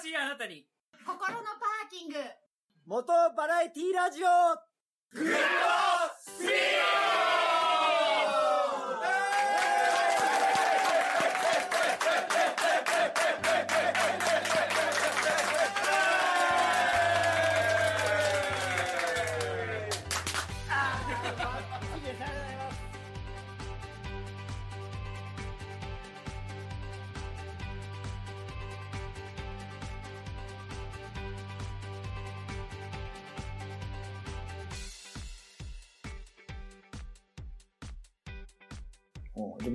[0.00, 0.66] しいあなたに。
[1.04, 2.14] 心のパーキング。
[2.86, 4.26] 元バラエティラジオ。
[5.12, 5.30] グッド
[6.18, 7.55] スピうん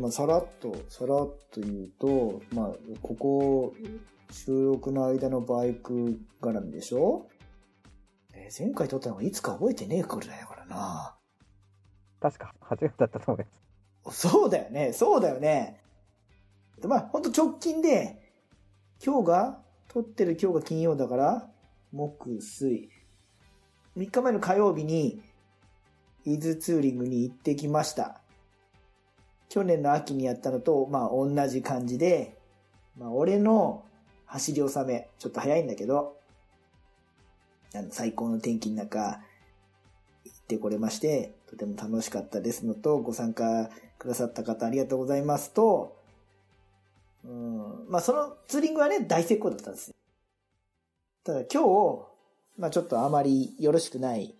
[0.01, 2.71] まあ、さらっと、さらっと言うと、まあ、
[3.03, 3.73] ここ、
[4.31, 7.27] 収録の間のバイク絡みでしょ？
[8.33, 11.15] えー前回撮ったのがいつか覚えてねえくらいだからな。
[12.19, 13.45] 確か8月だったと思い
[14.03, 14.27] ます。
[14.27, 15.79] そうだよね、そうだよね。
[16.81, 18.33] でまあ、ほんと直近で、
[19.05, 21.49] 今日が、撮ってる今日が金曜だから、
[21.91, 22.89] 木、水。
[23.97, 25.21] 3日前の火曜日に、
[26.25, 28.20] 伊豆ツーリングに行ってきました。
[29.51, 32.37] 去年の秋にやったのと、まあ同じ感じで、
[32.97, 33.83] まあ俺の
[34.25, 36.15] 走り納め、ちょっと早いんだけど、
[37.75, 39.19] あの最高の天気の中、
[40.23, 45.97] 行ってこれまして、とても楽しかったですのと、ご参加くださった方ありがとうございますと、
[47.25, 49.93] うん、まあそのツーリングはね、大成功だったんです。
[51.25, 52.07] ただ今日、
[52.57, 54.33] まあちょっとあまりよろしくない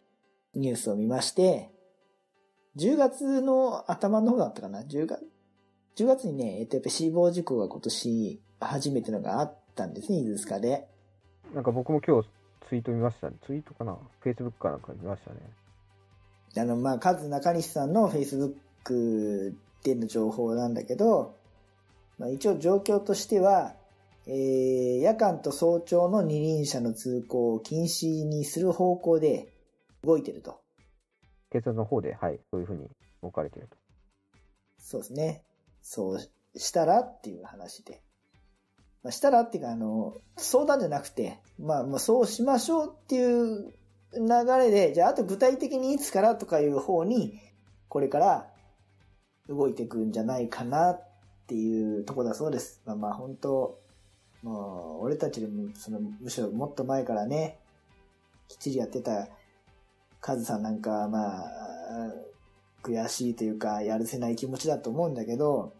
[0.56, 1.70] ニュースを見まして、
[2.78, 5.22] 10月の頭の方だったかな ?10 月、
[5.98, 10.88] 10月にね、えっとやっぱ死亡事故が今年初めてのがあったんですね、伊豆スカで。
[11.54, 12.30] なんか僕も今日
[12.70, 13.36] ツイート見ましたね。
[13.46, 15.38] ツイートかな ?Facebook かなんか見ましたね。
[16.58, 21.36] あの、まあ、カズ中西さんの Facebook での情報なんだけど、
[22.18, 23.74] まあ、一応状況としては、
[24.28, 29.50] えー、夜間と早朝の二輪車の通行を禁止にする方向で
[30.04, 30.61] 動いてると。
[31.52, 32.88] 警察の方で、はい、そういうふうに
[33.22, 33.78] 動かれてると。
[34.78, 35.44] そうですね。
[35.82, 36.20] そう
[36.60, 38.02] したらっていう話で。
[39.04, 43.74] まあ、したらっていうか、あの、相談じゃなくて、まあ、まあ、そうしましょうっていう
[44.14, 47.40] 流れで、じゃあ、あと具体的にいつからとかいう方に、
[47.88, 48.48] これから
[49.50, 51.08] 動いていくんじゃないかなっ
[51.48, 52.82] ていうとこだそうです。
[52.86, 53.80] まあまあ、本当
[54.44, 57.60] もう、俺たちでも、その、むしろもっと前からね、
[58.48, 59.28] きっちりやってた
[60.22, 61.44] カズさんなんかは、まあ、
[62.84, 65.74] 悔しいというか、やるせない気持ちだと思うんだけど、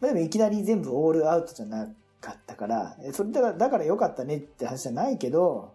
[0.00, 1.88] まあでもいきなり全部オールアウトじゃな
[2.20, 5.74] かったから、えそれだから、だから良かったねって話じゃないけど、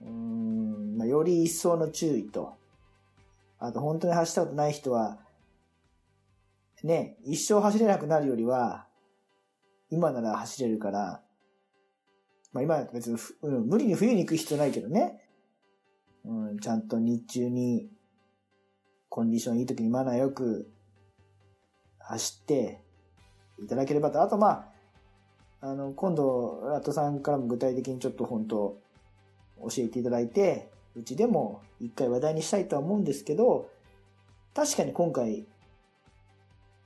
[0.00, 2.54] うん、まあ、より一層の注意と、
[3.58, 5.18] あと本当に走ったことない人は、
[6.84, 8.86] ね、一生走れなくなるよりは、
[9.90, 11.20] 今なら走れるから、
[12.52, 15.27] まあ今別に、うん、無理に冬に行く必要ないけどね、
[16.28, 17.88] うん、ちゃんと日中に
[19.08, 20.70] コンディションいい時にマナーよく
[22.00, 22.82] 走って
[23.58, 24.20] いただければと。
[24.20, 24.70] あとま
[25.62, 28.78] あ、あの、今度、ラットさんからも具体的にちょっと本当
[29.62, 33.70] 教えていただいて、うちでも一回話題にしたいとは思うんですけど、
[34.54, 35.46] 確かに今回、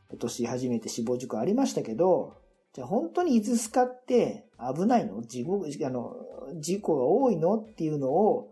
[0.09, 2.37] 今年初めて死亡事故ありましたけど、
[2.75, 5.21] じゃあ本当に伊豆スカって危ないの？
[5.23, 6.15] 事故、あの、
[6.61, 7.57] 事故が多いの？
[7.59, 8.52] っていうのを、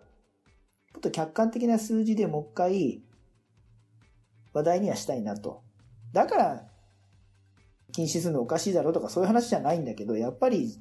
[0.93, 3.03] ちょっと客観的な数字でもう一回
[4.53, 5.62] 話題にはしたいなと。
[6.12, 6.67] だから、
[7.93, 10.78] 禁止するのおかしいだろうとかそういう話じゃないんだけど、やっぱり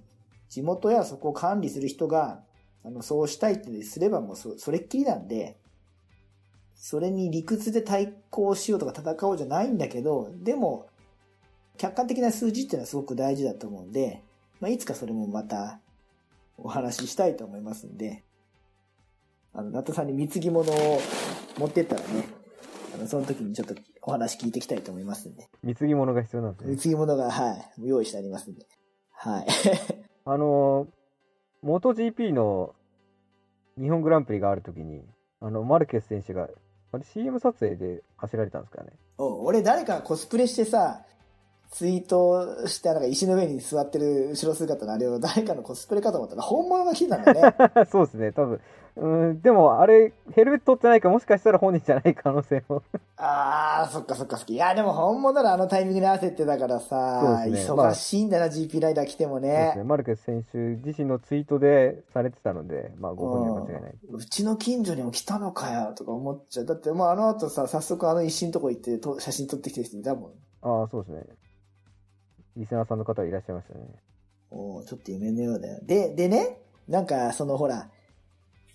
[0.49, 2.41] 地元やそこを管理する人が、
[2.83, 5.57] あの、そうしたいってすればもうそそれっきりなんで、
[6.75, 10.87] それに理屈で対抗しようとか戦おうじゃないんだけど、でも、
[11.77, 14.23] 客観的な数字っていうのはすごく大事だと思うんで、
[14.59, 15.79] まあ、いつかそれもまた
[16.57, 18.23] お話ししたいと思いますんで、
[19.53, 21.01] あの、ナトさんに貢ぎ物を
[21.57, 22.27] 持ってったらね、
[22.93, 25.49] あの、その時にちょっとお話聞いていきたいと思いますんで。
[25.63, 26.71] 貢ぎ物が必要なんですね。
[26.71, 28.65] 貢ぎ物が、はい、用意してありますんで。
[29.11, 29.47] はい。
[30.25, 32.75] あのー、MotoGP の
[33.77, 35.03] 日本グランプリがあるときに、
[35.41, 36.49] あの、マルケス選手が、
[36.91, 38.91] あれ CM 撮影で走られたんですかね。
[39.17, 41.05] お俺誰かコスプレしてさ、
[41.71, 47.41] ツイートして、なんか石の上に座ってる後ろ姿のあれを誰かのコスプレかと思ったら本物が来てたんだね。
[47.91, 48.59] そうですね、多分。
[48.95, 52.83] うん、でもあれ、ヘルメットってないからもしかしたら本人じゃない可能性も。
[53.15, 54.53] あー、そっかそっかそっか。
[54.53, 59.83] いや、でも本物ならあのタイミングに合わせてだからさ、ね忙しいんだな、GP ライダー来てもそうですね、ね。
[59.83, 63.93] マルケス選手自身のツイートでされてたので、まあ、ご本人は間違いない。
[64.11, 66.65] うちの近所にも来たのかよ、とか思っちゃう。
[66.65, 70.31] だって、もうあの後さ、早速あの石のとこ行ってと写真撮ってきてる人いたもん。
[70.61, 71.23] ああ、そうですね。
[72.57, 73.81] リスナーさんの方いらっしゃいましたね。
[74.51, 75.79] おーちょっと夢のようだよ。
[75.83, 77.89] で、でね、なんか、そのほら、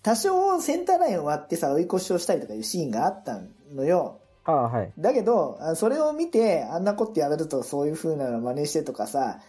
[0.01, 3.41] 多少センターラインを割ってさ、追い越しをしたりとかいうシーンがあった
[3.73, 4.19] のよ。
[4.45, 4.93] ああ、はい。
[4.97, 9.39] だけど、あそれを見て、あんなことやめるとそういう風なの真似してとかさ、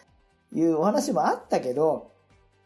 [0.52, 2.10] いうお話もあったけど、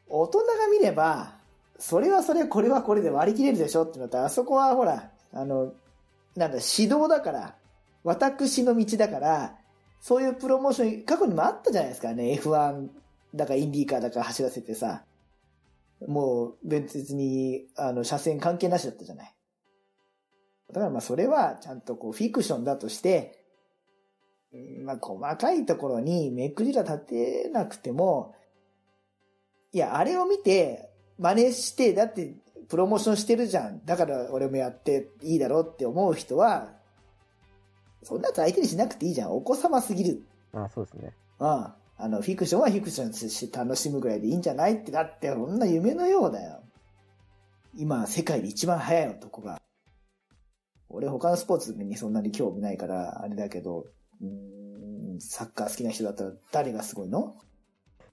[0.09, 1.35] 大人が見れば、
[1.79, 5.73] それはそれ、これはこれで割り切れるでしょってなったら、あそこはほら、あの、
[6.37, 7.55] なんだ、指導だから、
[8.05, 9.57] 私の道だから、
[10.01, 12.89] そういうプロモーション、過去にもあったじゃないですかね、F1
[13.35, 15.05] だかインディーカーだか走らせてさ、
[16.07, 19.35] もう別に、あの、車線関係なしだったじゃない。
[20.73, 23.45] だからまあそれはちゃんとこうフィクションだとして、
[24.85, 28.35] まあ細かいところにめくりが立てなくても、
[29.73, 32.35] いや、あれを見て真似して、だって
[32.69, 33.85] プロモーションしてるじゃん。
[33.85, 36.80] だから俺もやっていいだろうって思う人は、
[38.03, 39.33] そんなやつ相手にしなくていいじゃん。
[39.33, 40.23] お子様すぎる。
[40.53, 41.13] ああ、そうですね。
[41.39, 41.47] うん。
[41.47, 46.63] あの、フィクションはフィクションとして楽しむぐらいでいいんじゃないって、だってこんな夢のようだよ。
[47.77, 49.61] 今、世界で一番速い男が。
[50.89, 53.87] 俺他のスポーツにそんなに興味ないから、あれだけど、
[54.21, 57.37] うーん、サッカー好きな人だったら誰がすごいの？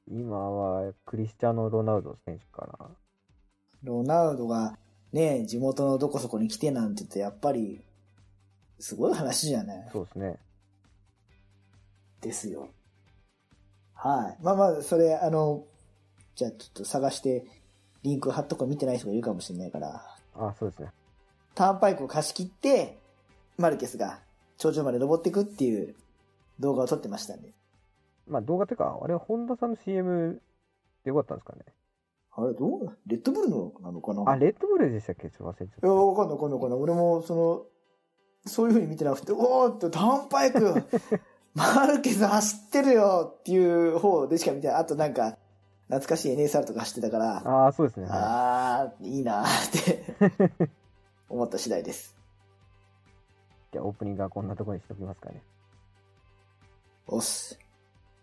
[0.10, 2.90] 今は、クリスチャーノ・ロナウド選手かな。
[3.84, 4.78] ロナウドが
[5.12, 7.82] ね、地元のどこそこに来てなんて言って、やっぱり、
[8.80, 9.90] すごい話じゃない？
[9.92, 10.36] そうですね。
[12.22, 12.70] ですよ。
[13.94, 14.44] はい。
[14.44, 15.64] まあまあ、それ、あの、
[16.36, 17.46] じゃあちょっと探して、
[18.04, 20.04] リンク貼っとか見てない人がいるかもしれないから、
[20.36, 20.90] ああ、そうですね。
[21.56, 23.00] ターンパイクを貸し切って、
[23.58, 24.20] マルケスが
[24.58, 25.96] 頂上まで登っていくっていう
[26.60, 27.50] 動画を撮ってましたんで。
[28.28, 30.40] まあ動画というか、あれはホンダさんの CM
[31.04, 31.62] でよかったんですかね。
[32.34, 34.24] あれ、どうレッドブルのなのかな？
[34.32, 35.32] あ、レッドブルでしたっけ？
[35.32, 36.80] ちょっと忘れちゃっいや、わかんないわかんないわかんない。
[36.80, 37.66] 俺も、その、
[38.48, 40.84] そういう風に見てなくて、おーって、ターンパイク、
[41.56, 44.76] マルケス走ってるよっていう方でしか見てない。
[44.78, 45.38] あとなんか、
[45.88, 47.50] 懐かしい NSR とか走ってたから、た。
[47.50, 48.08] ああ、そうですね。
[48.08, 50.70] はあー、いいなーって
[51.30, 52.16] 思った次第です。
[53.70, 53.74] い。
[53.74, 55.42] じゃあオープニングはこんなところにしておきますかね。
[57.08, 57.58] おっす。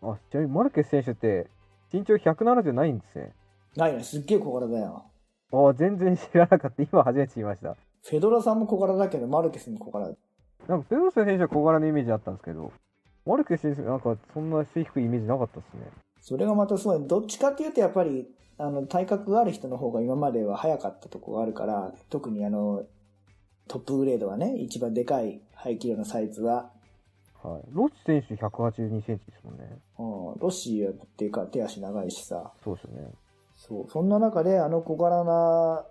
[0.03, 1.49] あ、ちなみにマルケス選手って
[1.93, 3.32] 身長170ないんですね。
[3.77, 5.05] ないね、すっげえ小柄だよ。
[5.53, 6.82] ああ、全然知らなかった。
[6.82, 7.77] 今初めて知りました。
[8.06, 10.11] フェドラさんも小柄だけど、マルケスも小柄。
[10.69, 12.71] なんかペドロス選手は小柄なイメージあったんですけど、
[13.25, 15.91] マルケス選手なんかそんな背低いイメージなかったですね。
[16.21, 18.29] それがまたすごい、どっちかっていうとやっぱり、
[18.59, 22.85] あの、体格がある人の方が今までは早かったとこがあるから、特にあの、
[23.69, 26.71] トップグレードはね、一番でかい排気量のサイズは、
[27.43, 27.62] はい。
[27.73, 29.79] ロッチ選手182センチですもんね。
[29.99, 33.09] うん、ロシアっていうか手足長いしさ、そうですよね。
[33.56, 35.87] そう、そんな中であの小柄な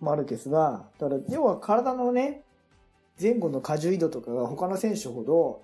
[0.00, 2.44] マルケスが、だから要は体のね、
[3.20, 5.62] 前後の荷重移動とかが他の選手ほど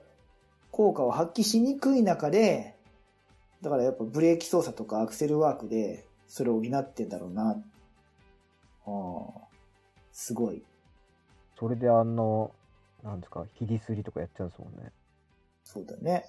[0.73, 2.77] 効果を発揮しにくい中で、
[3.63, 7.51] だからやっぱブレーキ操作とかアクセルワークでそれを補ってんだろうな。
[7.51, 7.55] あ
[8.87, 9.47] あ、
[10.13, 10.63] すごい。
[11.59, 12.51] それであの、
[13.03, 14.91] なんですか、ひりすりとかやっちゃうんですもんね。
[15.63, 16.25] そうだよね。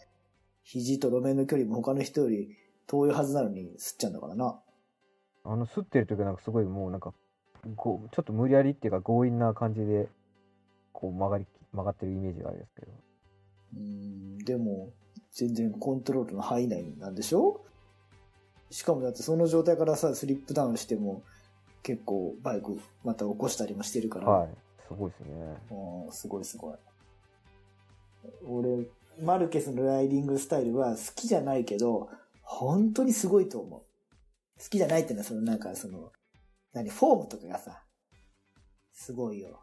[0.64, 2.56] 肘と路面の距離も他の人より
[2.88, 4.60] 遠いはずなのに吸っちゃうんだからな。
[5.44, 7.14] あの、吸ってる時はなんかすごいもうなんか、
[7.76, 10.08] こうちょっと無理やりっていうか強引な感じで、
[10.94, 12.92] こう曲がり、曲がってるイメージがあるんですけど。
[13.78, 14.90] うん、でも、
[15.32, 17.62] 全然コントロールの範囲内なんでしょ？
[18.70, 21.24] しかもだってその状態からさ、スリップダウンしても、
[21.84, 24.50] 結構バイクまた起こしたりもしてるから、はい。
[24.88, 25.58] すごいですね。
[25.72, 26.76] うんすごいすごい。
[28.48, 28.88] 俺、
[29.24, 32.10] マルケスのライディングスタイルは好きじゃないけど、
[32.42, 33.82] 本当にすごいと思う。
[34.62, 36.12] 好きじゃないっていうのは、そのなんかその、
[36.76, 37.82] 何、フォームとかがさ、
[38.92, 39.62] すごいよ。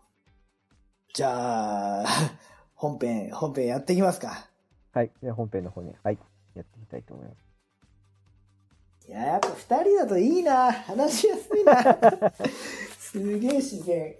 [1.12, 2.06] じゃあ、
[2.74, 4.48] 本編、本編やっていきますか。
[4.92, 5.10] はい。
[5.20, 6.18] では本編の方に、はい。
[6.54, 9.08] やっていきたいと思います。
[9.08, 10.72] いや、やっぱ二人だといいな。
[10.72, 12.32] 話しやすいな。
[12.98, 14.16] すげえ自然。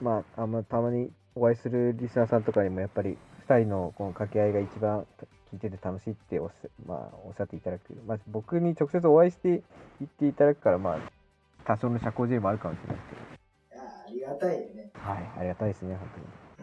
[0.00, 5.06] まあ、あんまたまにお会いするリスナーさんとかにもやっぱり2人のこの掛け合いが一番
[5.52, 9.62] 聞いてて楽しいっておっしゃ,、まあ、おっしゃっていただく、まあ、僕に直接お会いして
[10.00, 10.98] 言っていただくから、まあ、
[11.68, 13.08] 多少の社交辞令もあるかもしれないです
[14.08, 14.90] けいや、ありがたいよね。
[14.94, 15.98] ど、はい、ありがたいですね、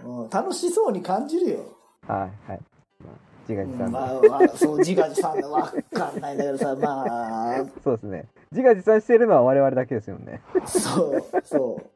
[0.03, 1.59] 本うん、楽しそうに感じるよ。
[2.07, 2.19] 当に。
[2.19, 2.59] はい、はい。
[3.03, 3.13] まあ、
[3.47, 8.27] 自画自賛で、まあ、まあ、そう、自画自賛のわかんないんだけどさ、まあ、そうですね。
[8.51, 10.41] 自画自賛してるのは我々だけですよね。
[10.65, 11.91] そう、そう。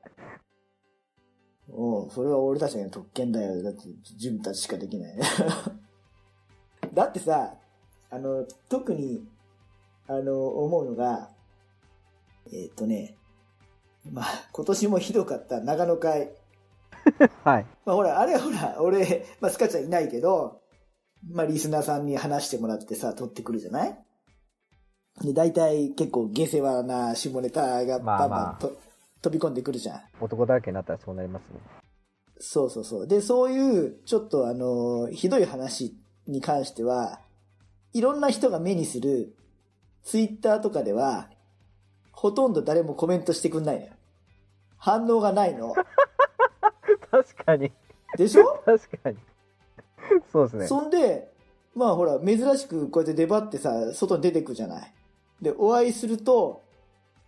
[1.72, 3.64] おうそれは俺たちの特権だよ。
[3.64, 5.16] だって自分たちしかできない。
[6.94, 7.56] だってさ、
[8.12, 9.28] あの、特に、
[10.08, 11.30] あの、思うのが、
[12.48, 13.16] えーっとね、
[14.12, 16.32] まあ、今年もひどかった長野会。
[17.44, 17.66] はい。
[17.86, 20.62] まあほら、あれはほら、俺、まあスカちゃんいないけど、
[21.30, 23.98] まあリスナーさんに話してもらってさ、撮ってくるじゃない？
[25.22, 28.78] で、大体結構下世話な下ネタがバンバまあまあンと、
[29.22, 30.02] 飛び込んでくるじゃん。
[30.22, 31.60] 男だらけになったらそうなりますね。
[32.40, 33.08] そうそうそう。
[33.08, 35.94] で、そういう、ちょっとあの、ひどい話
[36.26, 37.20] に関しては、
[37.92, 39.36] いろんな人が目にする、
[40.04, 41.30] ツイッターとかでは、
[42.20, 43.94] ほとんど誰もコメントしてくんないのよ。
[44.76, 45.74] 反応がないの。
[47.10, 47.72] 確かに。
[48.18, 48.62] でしょ？
[48.66, 49.18] 確かに。
[50.30, 50.68] そうですね。
[50.68, 51.32] そんで、
[51.76, 54.94] まあほら、珍しくこうやって出張ってさ、外に出てくじゃない？
[55.42, 56.62] で、お会いすると、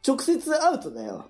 [0.06, 1.24] 直接会うとだよ。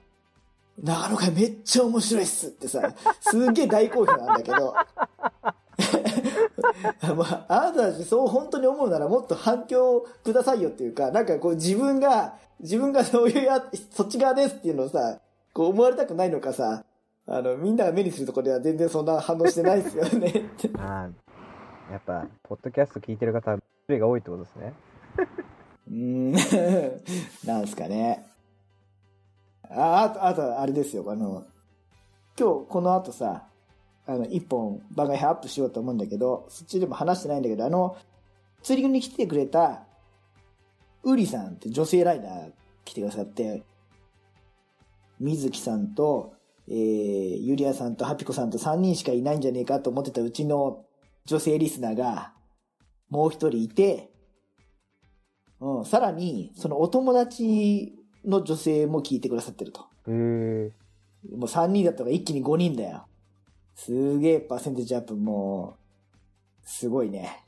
[0.81, 4.73] 長野会めっちゃ面白いっすってさ、すっげえ大好評なんだけど。
[7.15, 15.19] まあ、あなたたちそう本当に思うならもっと反響くださいよっていうか、なんかこう自分が、自分が そういうや、そっち側ですっていうのをさ、
[15.53, 16.83] こう思われたくないのかさ、
[17.27, 20.49] あの、みんなが目にするところでは全然そんな反応してないですよね。
[20.77, 24.73] ああ、やっぱ、ポッドキャスト聞いてる方、種類が多いってことですね。
[25.89, 26.31] うーん、
[27.45, 28.25] なんすかね。
[29.69, 31.43] あ、あと、あと、あれですよ、あの、
[32.37, 33.43] 今日この後さ、
[34.05, 37.97] あの、一本番外編アップしようと思うんだけど、そっちでも話してないんだけど、あの、
[38.63, 39.83] 釣り組に来てくれた、
[41.03, 42.51] ウリさんって女性ライダー
[42.85, 43.63] 来てくださって、
[45.19, 46.33] 水木さんと、
[46.67, 50.85] えー、ゆりやさんとハピコさんと3人しかいないんじゃねえかと思ってたうちの
[51.25, 52.33] 女性リスナーが、
[53.09, 54.11] もう一人いて、
[55.59, 57.93] うん、さらに、そのお友達
[58.25, 59.81] の女性も聞いてくださってると。
[59.81, 60.71] へえ。
[61.35, 63.05] もう3人だったから一気に5人だよ。
[63.75, 65.77] すげえパーセンテージアップ、も
[66.63, 67.43] う、すごいね。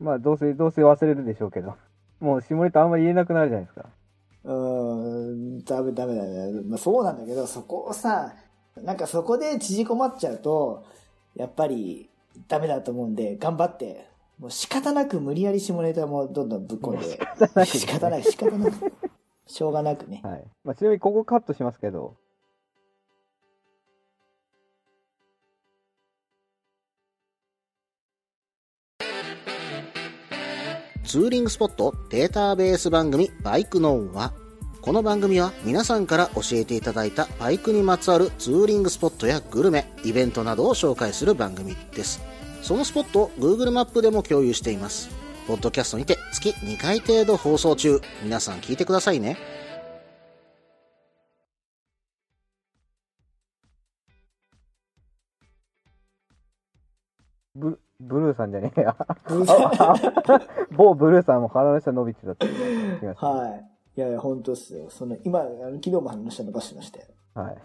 [0.00, 1.74] まあ、どうせ、どうせ忘れるでしょうけど。
[2.20, 3.88] もう、下ネタあんまり言えなくなるじゃないですか。
[4.44, 6.62] うーん、ダメダメだね。
[6.62, 8.34] まあそうなんだけど、そこをさ、
[8.76, 10.84] なんかそこで縮こまっちゃうと、
[11.34, 12.08] やっぱり
[12.48, 14.08] ダメだと思うんで、頑張って、
[14.38, 17.18] もう仕方なく無理やり下ネタもどんどんぶっ込んで、
[17.64, 18.92] 仕方ない、仕方なく、
[19.46, 20.20] しょうがなくね。
[20.22, 20.44] はい。
[20.62, 22.16] まあ、ちなみに、ここカットしますけど、
[31.06, 34.32] ツーリングスポットデータベース番組バイクノンは、
[34.82, 42.20] この番組は皆さんから教えていただいたバイクにまつわるツーリングスポットやグルメ、イベントなどを紹介する番組です。
[42.60, 45.08] そのスポットを Google マップでも共有しています。
[45.46, 48.00] ポッドキャストにて月2回程度放送中。
[48.24, 49.36] 皆さん聞いてくださいね。
[57.54, 58.96] ブブルーさんじゃねえや。
[60.76, 63.26] 某ブルーさんも腹の下伸びてたって聞きました。
[63.26, 63.64] はい。
[63.96, 64.90] いやいや、本当っすよ。
[64.90, 67.06] その、今、あの昨日も話した伸ばしてましたよ。
[67.34, 67.56] はい。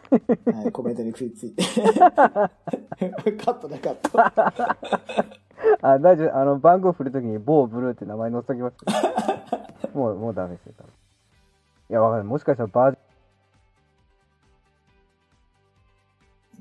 [0.53, 1.63] はい、コメントに食いついて。
[1.63, 4.77] カットなかった。
[5.81, 6.37] あ、大丈夫。
[6.37, 8.77] あの、番号振るときに某ブルーって名前載せときます。
[9.93, 10.73] もう、もうダメですよ。
[11.89, 12.27] いや、わかんない。
[12.27, 12.97] もしかしたらバージ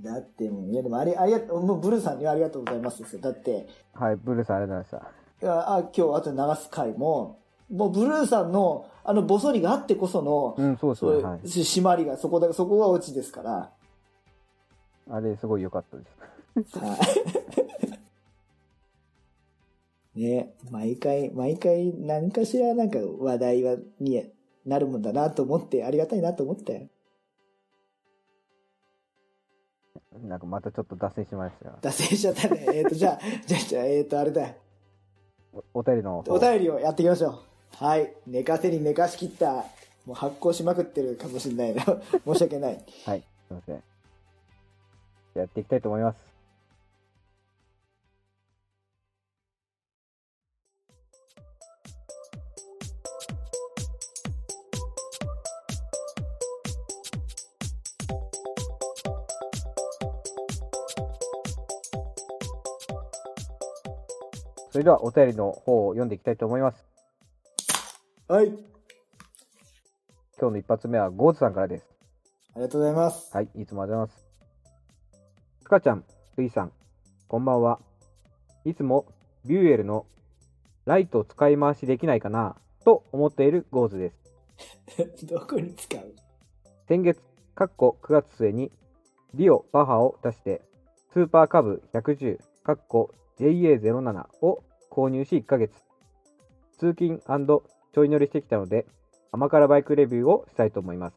[0.00, 3.20] だってもう、いやでもあれ、ありがとう、もうブルーさんにはありがとうございますですよ。
[3.20, 7.38] だって、はい、ブルーさんありがとうございましいやあ今日後で流す回も、
[7.70, 10.62] もうブルーさんの、あのボソリがあってこその、た。
[10.62, 10.96] うん、そう。
[10.96, 11.40] そうはい。
[11.42, 13.70] 締まりが、そこだ、そこがオチですから。
[15.10, 16.04] あれ、すごい良かったで
[16.68, 16.78] す。
[16.78, 16.96] は
[20.16, 20.20] い。
[20.20, 24.30] ね、毎回、毎回、何かしらなんか話題は、に
[24.66, 26.88] なるもんだなと思って、ありがたいなと思ったよ。
[30.22, 31.78] なんかまたちょっと脱線しましたよ。
[31.80, 32.66] 脱線しちゃったね。
[32.74, 34.52] えっ、と、じゃあ、 じゃあ、じゃあ、えっ、と、あれだ。
[35.52, 36.34] おお便りの方。
[36.34, 37.84] お便りをやっていきましょう。
[37.84, 38.12] はい。
[38.26, 39.64] 寝かせに寝かしきった、
[40.06, 41.84] もう発酵しまくってるかもしれないな。
[42.26, 42.84] 申し訳ない。
[43.04, 43.82] はい、すいません。
[45.34, 46.29] やっていきたいと思います。
[64.70, 66.84] それではお便りの方を読んでいきたいと思います。
[68.28, 68.46] はい。
[70.38, 71.84] 今日の一発目はゴーズさんからです。
[72.54, 73.34] ありがとうございます。
[73.34, 74.30] はい、いつもありがとうございます。
[75.62, 76.04] スカちゃん、
[76.36, 76.72] ルイさん、
[77.26, 77.80] こんばんは。
[78.64, 79.06] いつも
[79.44, 80.06] Buell の
[80.84, 84.12] ライト使い回しできないかなと思っているゴーズで
[84.98, 85.26] す。
[85.26, 86.14] どこに使う？
[86.86, 87.20] 先月、
[87.56, 88.70] かっこ9月末に
[89.34, 90.62] Dio Baja を出して、
[91.12, 95.72] スーパーカブ110、かっこ JA07 を購入し1ヶ月。
[96.78, 97.20] 通勤
[97.92, 98.86] ちょい乗りしてきたので、
[99.32, 101.16] 甘辛バイクレビューをしたいと思います。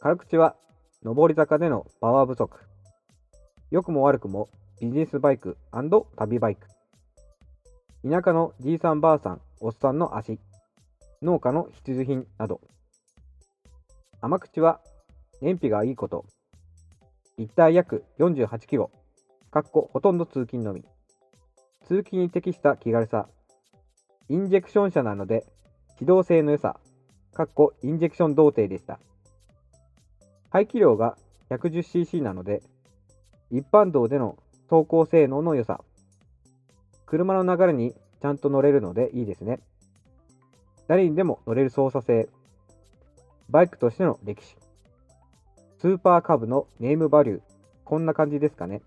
[0.00, 0.56] 辛口は、
[1.02, 2.58] 上り坂でのパワー不足。
[3.70, 4.48] 良くも悪くも
[4.80, 5.58] ビジネスバイク
[6.16, 6.66] 旅バイク。
[8.08, 10.40] 田舎のじいさんばあさん、おっさんの足。
[11.20, 12.60] 農家の必需品など。
[14.20, 14.80] 甘口は
[15.42, 16.24] 燃費がいいこと。
[17.36, 18.90] リッター約48キロ。
[19.50, 20.84] かっこほとんど通勤のみ。
[21.86, 23.28] 通勤に適した気軽さ。
[24.28, 25.46] インジェクション車なので、
[25.98, 26.78] 機動性の良さ。
[27.32, 29.00] かっこインジェクション童貞でした。
[30.50, 31.16] 排気量が
[31.50, 32.62] 110cc なので、
[33.50, 34.36] 一般道での
[34.68, 35.80] 走行性能の良さ。
[37.06, 39.60] 車の流れにちゃんと乗れるのでいいですね。
[40.88, 42.28] 誰にでも乗れる操作性。
[43.48, 44.56] バイクとしての歴史。
[45.78, 47.40] スーパーカブのネームバリュー。
[47.84, 48.82] こんな感じですかね。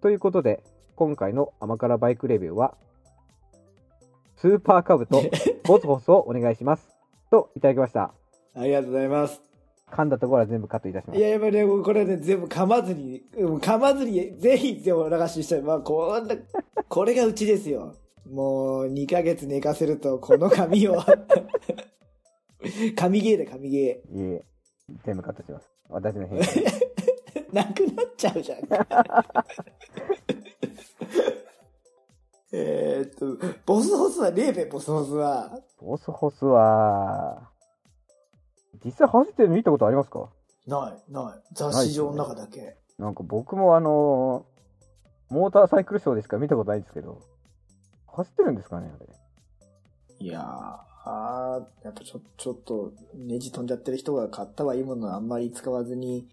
[0.00, 0.62] ということで、
[0.94, 2.74] 今回の甘辛バイクレビューは、
[4.36, 5.22] スーパーカブと
[5.64, 6.88] ボスホスをお願いします。
[7.30, 8.12] といただきました。
[8.54, 9.42] ありがとうございます。
[9.90, 11.18] 噛んだところは全部カットいたします。
[11.18, 15.62] いや、やっぱりね、これね、全部噛まずに、うん噛まずに、ぜひ、でも流ししたい。
[15.62, 16.34] まあ、こんな、
[16.88, 17.94] これがうちですよ。
[18.28, 20.96] もう、2ヶ月寝かせると、この髪を、
[22.96, 23.78] 髪芸だ、髪芸。
[23.78, 24.00] いえい
[24.32, 24.44] え、
[25.04, 25.70] 全部カットします。
[25.88, 26.85] 私の編集。
[27.56, 28.58] なくなっちゃうじゃん。
[32.52, 33.36] えーっと、
[33.66, 35.58] ボスホスはねえべ、ボスホスは？
[35.80, 37.50] ボスホスは、
[38.84, 40.28] 実際走ってるの見たことありますか？
[40.66, 41.42] ない、ない。
[41.54, 42.76] 雑誌上の中だけ。
[42.98, 44.46] なんか僕もあの
[45.28, 47.20] モーターサイクルショーでしか見たことないんですけど、
[48.06, 49.06] 走ってるんですかねあれ？
[50.18, 56.26] いやー、やっぱちょ、ちょっと、ネジ飛んじゃってる人が買ったはいいものをあんまり使わずに、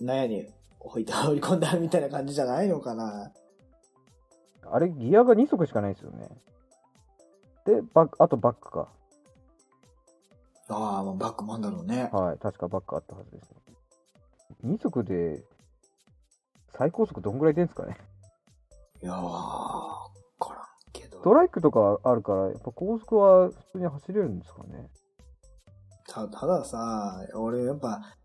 [0.00, 0.46] 納屋に
[0.80, 3.32] 置いて放り込んだみたいな感じじゃないのかな。
[4.70, 6.28] あれ、ギアが2足しかないですよね。
[7.64, 8.88] で、バック、あとバックか。
[10.68, 12.10] ああ、まあバックもあんだろうね。
[12.12, 13.56] はい、確かバックあったはずですね。
[14.64, 15.42] 2足で、
[16.76, 17.96] 最高速どんぐらい出るんですかね
[19.02, 21.20] いやー、わからんけど。
[21.20, 24.88] トライクとかあるから、やっぱ高速は普通に走れるんですかね
[26.06, 28.17] たたださ、俺やっぱ、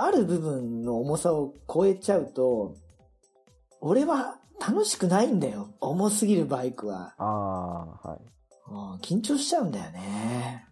[0.00, 2.76] ある部分の重さを超えちゃうと、
[3.80, 5.74] 俺は楽しくないんだよ。
[5.80, 7.14] 重すぎるバイクは。
[7.18, 7.24] あ
[8.04, 8.20] あ、はい。
[8.70, 10.66] うん緊張しちゃうんだよね。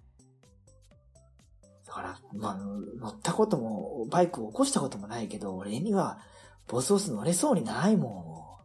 [1.86, 6.20] だから、まあ、乗ったことも、バイクを起こしたこともないけど、俺には、
[6.68, 8.62] ボスオス乗れそうにないも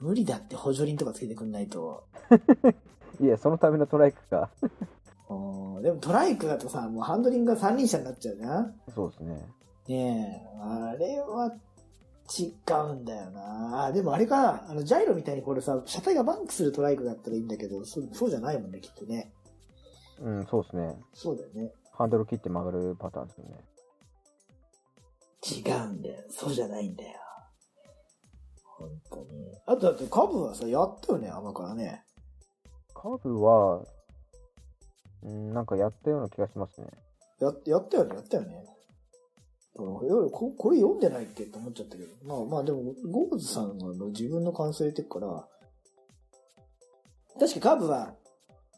[0.00, 0.04] ん。
[0.04, 2.04] 無理だって補助輪とかつけてくんないと。
[3.22, 4.50] いや、そのためのトライクか。
[5.30, 5.34] う
[5.80, 8.74] んでもトライクだとさ、もうハンドリングが三輪車になっちゃうじゃん？
[8.94, 9.42] そうですね。
[9.88, 11.54] ねえ、あれは
[12.38, 12.52] 違
[12.90, 13.84] うんだよな。
[13.84, 19.30] あ、でもあれか、あの、ジャイロみたいにこれさ、車体がバンクするトライクだったらいいんだけど、そそうじゃないもんね、きっとね。
[20.20, 20.96] うん、そうですね。
[21.12, 21.72] そうだよね。
[21.92, 23.60] ハンドル切って曲がるパターンですよね。
[25.42, 26.24] 違うんだよ。
[26.30, 27.10] そうじゃないんだよ。
[28.64, 29.24] 本当に。
[29.66, 32.04] あとだってカブはさ、やったよね、甘からね。
[32.94, 33.84] カーブは、
[35.24, 36.86] うん、なんかやったような気がしますね。
[37.40, 38.64] や、やったよね、やったよね。
[39.76, 42.14] ここれ読んでないっけって思っちゃったけど。
[42.24, 45.48] まあまあでも、ゴーズさんが自分の感想入れてるから、
[47.40, 48.14] 確かカブは、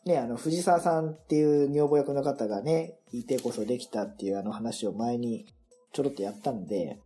[0.06, 5.46] ね、あの、藤沢さんっていう女房役の方がね、いてこそできたっていうあの話を前に
[5.92, 6.98] ちょろっとやったんで、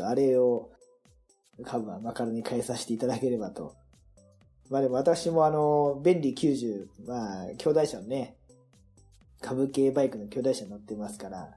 [0.00, 0.70] あれを、
[1.64, 3.74] カブはマカロに変えさせていただければと。
[4.70, 8.37] まあでも私もあの、便利90、まあ、兄弟車のね、
[9.40, 11.56] 株系バイクの兄弟車乗ってますから、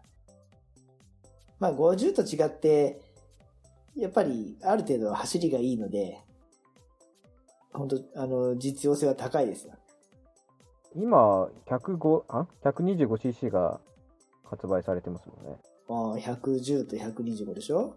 [1.59, 3.01] まあ50と違って、
[3.95, 6.19] やっぱりある程度走りがいいので、
[7.73, 9.73] 本当あの、実用性は高いですよ。
[10.95, 13.79] 今、105、あ ?125cc が
[14.43, 15.57] 発売されてますもんね。
[15.89, 17.95] ああ110と125でしょ？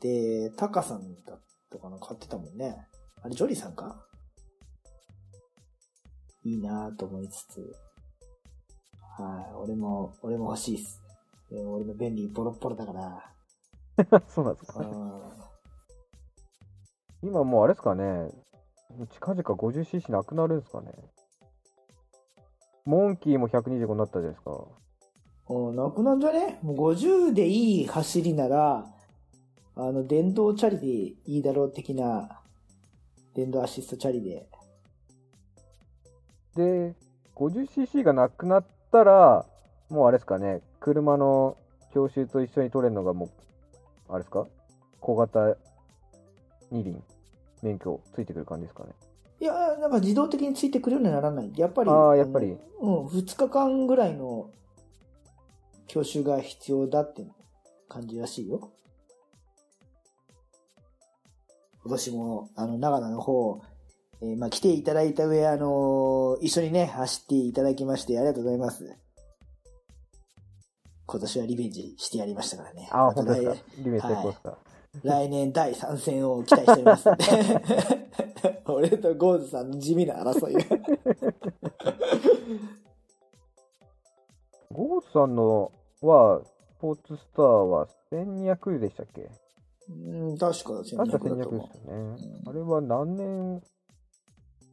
[0.00, 1.98] で、タカさんだったかな？
[1.98, 2.86] 買ってたもんね。
[3.22, 4.04] あれ、ジョリーさんか？
[6.44, 7.76] いいなぁと思いつつ。
[9.22, 11.00] はい、俺も、俺も欲しいっす。
[11.50, 14.20] でも俺の便利ボロッボロだから。
[14.28, 14.80] そうなんですか。
[14.80, 15.22] うん
[17.20, 18.30] 今もうあれですかね。
[19.10, 20.92] 近々 50cc なくなるんですかね。
[22.84, 24.64] モンキーも125になったじゃないですか。
[25.48, 26.60] うん、なくなんじゃね？
[26.62, 28.86] もう50でいい走りなら、
[29.74, 32.40] あの、電動チャリでいいだろう的な、
[33.34, 34.48] 電動アシストチャリで。
[36.54, 36.94] で、
[37.34, 39.44] 50cc がなくなったら、
[39.90, 40.60] もうあれですかね。
[40.80, 41.56] 車の
[41.92, 43.30] 教習と一緒に取れるのがもう、
[44.08, 44.46] あれですか？
[45.00, 45.56] 小型
[46.70, 47.02] 二輪
[47.62, 48.90] 免許ついてくる感じですかね。
[49.40, 51.52] いや、なんか自動的についてくるようにならない。
[51.56, 51.90] やっぱり。
[51.90, 52.58] ああ、やっぱり。
[52.80, 54.50] うん、2日間ぐらいの
[55.86, 57.24] 教習が必要だって
[57.88, 58.70] 感じらしいよ。
[61.84, 63.62] 今年も、あの、長野の方、
[64.20, 68.96] えーまあ、来ていただいた上、あのー一緒にね、走っていただきまして、ありがとうございます。
[71.06, 72.88] 今年はリベンジしてやりましたからね。
[72.90, 73.54] ああ、本当です来か。
[73.78, 74.58] リベン成功ですか？
[75.04, 77.24] 来年第3戦を期待しておりますんで。
[78.66, 80.60] 俺とゴーズさんの地味な争いが。
[84.72, 89.30] ゴースさんのは、スポーツスターは1200でしたっけ？
[89.90, 92.16] うん、確か1200確かだと1200思ですよね。
[92.46, 93.62] あれは何年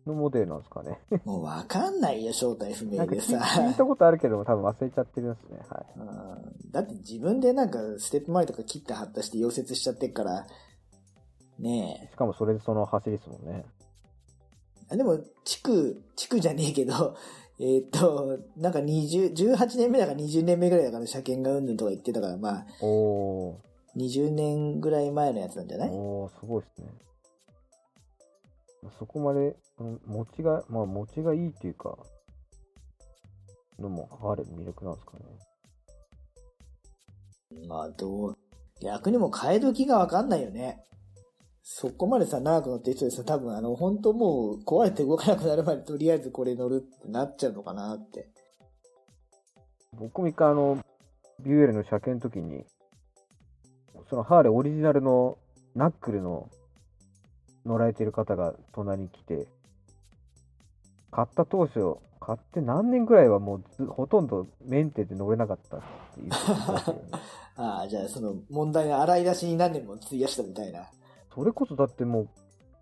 [0.06, 1.00] のモデルなんですかね。
[1.12, 1.20] う。
[1.30, 3.38] もうわかんないよ、正体不明でさ。
[3.38, 5.60] 聞いたことあるけども、多分忘れちゃってるんですね。
[5.70, 5.86] はい。
[6.00, 10.46] うんだって自分でなんかステップ前とか切って貼ったして溶接しちゃってっから、
[11.60, 13.66] ねしかもそれでその走りですもんね。
[14.92, 17.16] でも、地区、地区じゃねえけど、
[17.60, 23.56] えーっと、なんか20、18年目だから20年目ぐらいだから車検がうんぬんとか言ってたから、まあ、おー。
[23.96, 25.90] 20年ぐらい前のやつなんじゃない？
[25.90, 26.88] おー、すごいですね。
[29.00, 31.98] そこまで、うん持ちが、まあ持ちがいいっていうか、
[33.80, 35.26] のもある魅力なんですかね。
[37.68, 38.38] まあ、どう、
[38.82, 40.82] 逆にもう替え時がわかんないよね。
[41.64, 48.30] そこまでさ、長く乗ってる人でさ、多分あの、本当もう壊れて動かなくなるまでとりあえずこれ乗るってなっちゃうのかなって。
[49.94, 50.78] 僕も一回あの、
[51.40, 52.66] ビューエルの車検の時に、
[54.10, 55.38] そのハーレーオリジナルの
[55.74, 56.50] ナックルの
[57.66, 59.48] 乗られてる方が隣に来て、
[61.12, 65.86] 買った当初、買って何年ぐらいはもうずほとんどメンテで乗れなかったって
[66.18, 67.04] 言ってましたよね。
[67.58, 70.90] ああ、じゃあその問題の洗い出しに何年も費やしたみたいな。
[71.34, 72.30] それこそだってもう、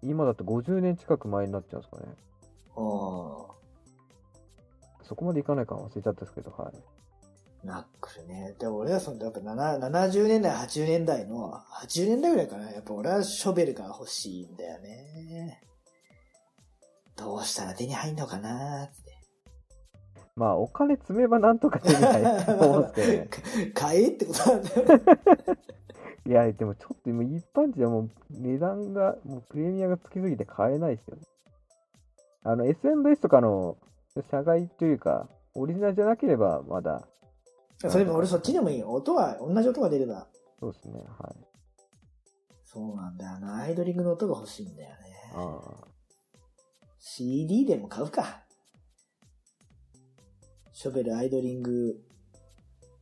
[0.02, 2.04] 今だって50年近く前になっちゃうんですかね。
[2.76, 2.78] う
[5.04, 6.74] そこまでいかないか忘れちゃったんですけど、はい。
[7.64, 7.68] ん。
[7.68, 8.56] ナックルね。
[8.60, 12.72] で、俺はその、やっぱ7 70年代、80年代の、80年代ぐらいかな。
[12.72, 15.62] やっぱ俺はショベルが欲しいんだよね。
[17.16, 19.14] どうしたら手に入んのかなって。
[20.36, 23.72] まあ、お金積めばなんとか手に入ると思うんですけどね。
[23.74, 24.84] 買えってことなんだよ。
[26.26, 31.24] いや、でもちょっと今一般人はもう値段が、もうプレミアがつきすぎて買えないですよね。
[32.44, 33.78] あの、SMVS とかの
[34.32, 37.08] 社外というか、オリジナルじゃなければまだ、
[37.90, 38.92] それも俺そっちでもいいよ。
[38.92, 40.28] 音が、同じ音が出れば。
[40.60, 41.54] そうですね、はい。
[42.64, 43.58] そうなんだよな。
[43.58, 44.96] アイドリングの音が欲しいんだよね。
[45.36, 45.88] ああ。
[47.00, 48.44] CD でも買うか。
[50.72, 51.96] ショベルアイドリング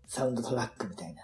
[0.08, 1.22] サウンドトラックみたいな。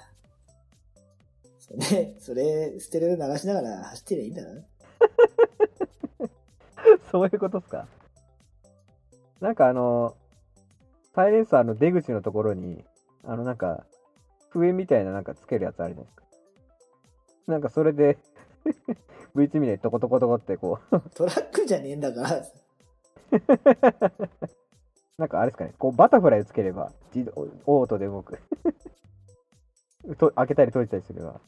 [1.60, 4.64] それ、それ、ステレオで流しながら走ってりゃいいんだろ
[7.12, 7.88] そういうことっすか。
[9.42, 10.16] なんかあの、
[11.14, 12.86] サイレンサーの出口のところに、
[13.28, 13.86] あのなんか、
[14.52, 16.24] 笛みたいななんかつけるやつあるじゃないですか。
[17.48, 18.18] なんかそれで、
[19.36, 22.42] V2 ミでトコトコトコってこう、トラックじゃねえんだから。
[25.18, 28.40] なんかあれですかね、こうバタフライをつければ、自動オートで動く。
[30.18, 31.42] と開けたり閉じたりすれば、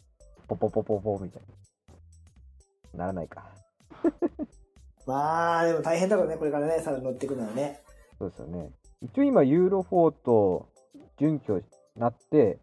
[0.50, 1.42] ポポポポポみたい
[2.94, 3.00] な。
[3.00, 3.50] ならないか。
[5.06, 7.82] まあ、でも大変だろうね、これからね、さらに乗っていくのはね。
[8.18, 8.70] そうですよね。
[9.02, 10.68] 一応今、ユーロ4と
[11.20, 11.64] 準拠に
[11.96, 12.60] なって、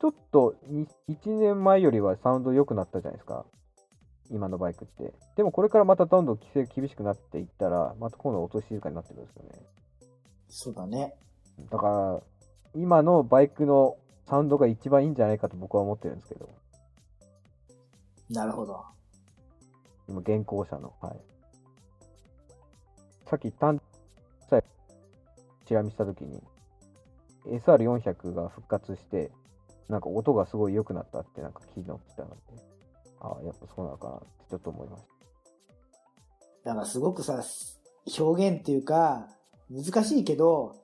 [0.00, 0.54] ちょっと
[1.08, 3.44] 1年前よりはサウンド良くなったじゃないですか。
[4.30, 5.12] 今のバイクって。
[5.36, 9.50] でもこれからまたどんどん規制厳しくなっていったら、また今度音静かになってくるんですよね。
[10.48, 11.14] そうだね。
[11.70, 12.20] だから、
[12.74, 13.96] 今のバイクの
[14.28, 16.48] サウンドが一番いいんじゃないかと僕は思ってるんですけど。
[18.30, 18.84] なるほど。
[20.06, 20.92] 今、現行車の。
[21.00, 21.20] はい。
[23.26, 23.80] さっき単
[24.48, 24.62] さ
[25.66, 26.42] チラ見したときに、
[27.50, 29.30] SR400 が復活して、
[29.88, 32.36] なんか音がすごい良くなったってなんか聞いたの来たので、
[33.20, 35.02] ああ、やっぱそうなのかなってちょっと思いまし
[36.64, 36.70] た。
[36.70, 37.42] だからすごくさ、
[38.18, 39.28] 表現っていうか、
[39.70, 40.76] 難しいけど、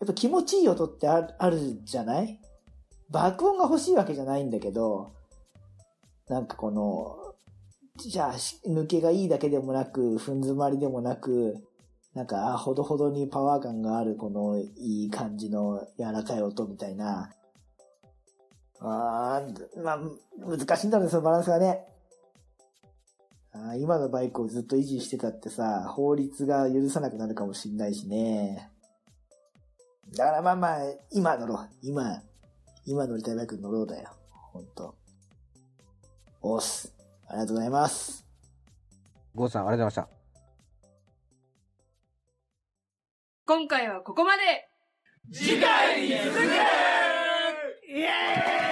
[0.00, 2.40] やっぱ気持ちいい音ってあるあるじゃない？
[3.10, 5.12] 爆音が欲しいわけじゃないんだけど、
[6.28, 7.34] なんかこの、
[7.98, 11.56] じゃあ、抜けがいいだけでもなく、ふん詰まりでもなく、
[12.14, 17.30] なんか、ほどほどにパワー感がある、このいい感じの柔らかい音みたいな。
[18.80, 19.98] あーまあ、
[20.38, 21.86] 難しいんだろうね、そのバランスがね。
[23.54, 28.70] あ今のバイクをずっと維持してたってさ、法律が許さなくなるかもしんないしね。
[30.16, 30.78] だからまあまあ、
[31.10, 31.68] 今乗ろう。
[31.82, 32.22] 今、
[32.86, 34.10] 今乗りたいバイク乗ろうだよ。
[34.30, 34.94] ほんと。
[36.40, 36.92] おっす。
[37.28, 38.26] ありがとうございます。
[39.34, 40.21] ゴーさん、ありがとうございました。
[43.44, 44.68] 今回はここまで。
[45.32, 46.42] 次回に続く
[47.88, 48.71] イエーイ